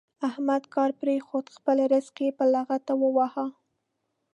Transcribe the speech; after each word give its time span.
احمد 0.29 0.63
کار 0.73 0.89
پرېښود؛ 0.99 1.45
خپل 1.57 1.77
زرق 1.91 2.17
يې 2.25 2.29
په 2.37 2.45
لغته 2.53 2.93
وواهه. 3.01 3.45